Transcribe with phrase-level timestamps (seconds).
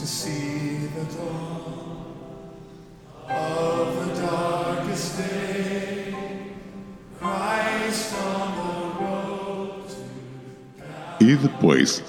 [0.00, 2.06] to see the dawn
[3.28, 6.14] of the darkest day.
[7.18, 9.84] Christ on the road
[11.18, 12.02] to Id pues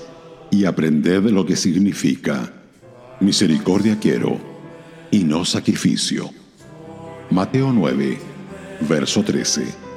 [0.52, 2.54] y aprended lo que significa
[3.20, 4.40] misericordia quiero
[5.12, 6.30] y no sacrificio.
[7.30, 8.20] Mateo 9,
[8.88, 9.91] verso 13.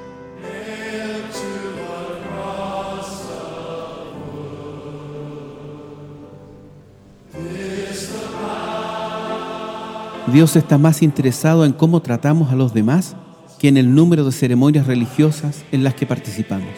[10.33, 13.15] Dios está más interesado en cómo tratamos a los demás
[13.59, 16.71] que en el número de ceremonias religiosas en las que participamos.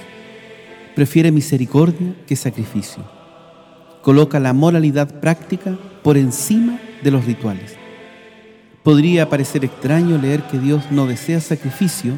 [0.96, 3.04] Prefiere misericordia que sacrificio.
[4.02, 7.76] Coloca la moralidad práctica por encima de los rituales.
[8.82, 12.14] Podría parecer extraño leer que Dios no desea sacrificio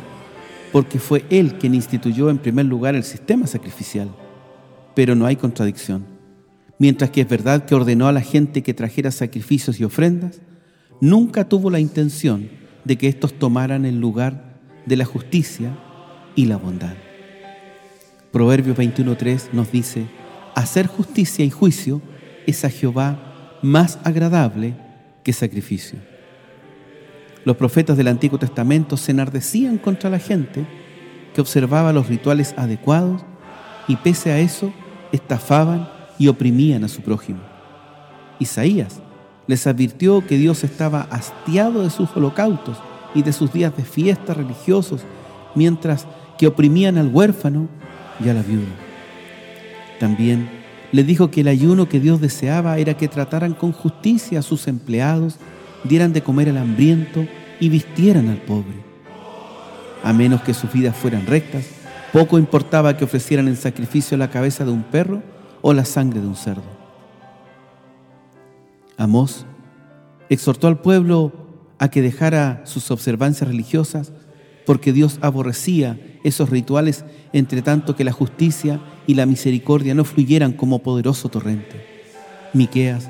[0.72, 4.08] porque fue Él quien instituyó en primer lugar el sistema sacrificial.
[4.94, 6.06] Pero no hay contradicción.
[6.78, 10.40] Mientras que es verdad que ordenó a la gente que trajera sacrificios y ofrendas,
[11.00, 12.48] nunca tuvo la intención
[12.84, 15.76] de que éstos tomaran el lugar de la justicia
[16.34, 16.94] y la bondad.
[18.32, 20.06] Proverbios 21.3 nos dice,
[20.54, 22.00] hacer justicia y juicio
[22.46, 24.74] es a Jehová más agradable
[25.22, 25.98] que sacrificio.
[27.44, 30.66] Los profetas del Antiguo Testamento se enardecían contra la gente
[31.34, 33.22] que observaba los rituales adecuados
[33.86, 34.72] y pese a eso
[35.12, 37.40] estafaban y oprimían a su prójimo.
[38.38, 39.00] Isaías
[39.48, 42.76] les advirtió que Dios estaba hastiado de sus holocaustos
[43.14, 45.00] y de sus días de fiesta religiosos,
[45.56, 46.06] mientras
[46.38, 47.66] que oprimían al huérfano
[48.24, 48.76] y a la viuda.
[49.98, 50.48] También
[50.92, 54.68] le dijo que el ayuno que Dios deseaba era que trataran con justicia a sus
[54.68, 55.36] empleados,
[55.84, 57.26] dieran de comer al hambriento
[57.58, 58.86] y vistieran al pobre.
[60.04, 61.66] A menos que sus vidas fueran rectas,
[62.12, 65.22] poco importaba que ofrecieran en sacrificio la cabeza de un perro
[65.60, 66.77] o la sangre de un cerdo.
[68.98, 69.46] Amós
[70.28, 71.32] exhortó al pueblo
[71.78, 74.12] a que dejara sus observancias religiosas
[74.66, 80.52] porque Dios aborrecía esos rituales entre tanto que la justicia y la misericordia no fluyeran
[80.52, 81.86] como poderoso torrente.
[82.52, 83.08] Miqueas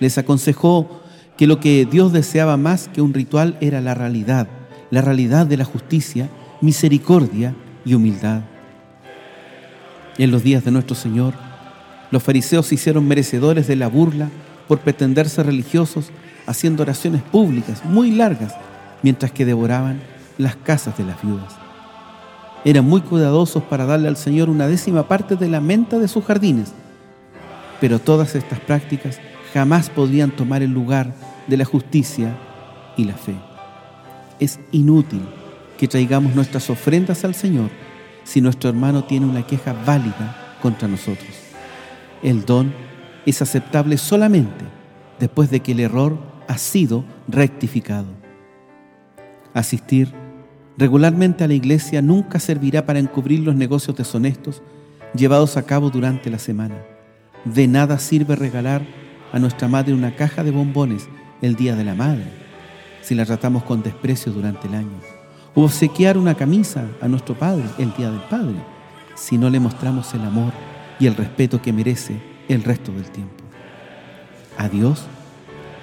[0.00, 1.02] les aconsejó
[1.36, 4.48] que lo que Dios deseaba más que un ritual era la realidad,
[4.90, 7.54] la realidad de la justicia, misericordia
[7.84, 8.42] y humildad.
[10.16, 11.34] En los días de nuestro Señor,
[12.12, 14.30] los fariseos se hicieron merecedores de la burla
[14.68, 16.10] por pretender ser religiosos,
[16.46, 18.54] haciendo oraciones públicas muy largas,
[19.02, 20.00] mientras que devoraban
[20.38, 21.54] las casas de las viudas.
[22.64, 26.24] Eran muy cuidadosos para darle al Señor una décima parte de la menta de sus
[26.24, 26.72] jardines,
[27.80, 29.20] pero todas estas prácticas
[29.52, 31.14] jamás podrían tomar el lugar
[31.46, 32.34] de la justicia
[32.96, 33.34] y la fe.
[34.40, 35.22] Es inútil
[35.78, 37.70] que traigamos nuestras ofrendas al Señor
[38.24, 41.28] si nuestro hermano tiene una queja válida contra nosotros.
[42.22, 42.72] El don
[43.30, 44.64] es aceptable solamente
[45.18, 46.18] después de que el error
[46.48, 48.06] ha sido rectificado.
[49.52, 50.12] Asistir
[50.76, 54.62] regularmente a la iglesia nunca servirá para encubrir los negocios deshonestos
[55.14, 56.76] llevados a cabo durante la semana.
[57.44, 58.82] De nada sirve regalar
[59.32, 61.08] a nuestra madre una caja de bombones
[61.40, 62.24] el Día de la Madre
[63.02, 64.98] si la tratamos con desprecio durante el año.
[65.54, 68.56] O obsequiar una camisa a nuestro Padre el Día del Padre
[69.14, 70.52] si no le mostramos el amor
[70.98, 73.44] y el respeto que merece el resto del tiempo.
[74.58, 75.06] A Dios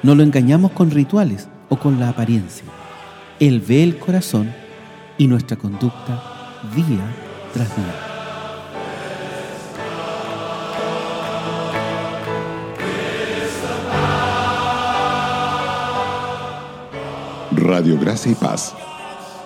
[0.03, 2.65] no lo engañamos con rituales o con la apariencia.
[3.39, 4.53] Él ve el corazón
[5.17, 6.23] y nuestra conducta
[6.75, 7.05] día
[7.53, 8.11] tras día.
[17.51, 18.73] Radio Gracia y Paz,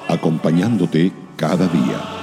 [0.07, 2.14] acompañándote cada día.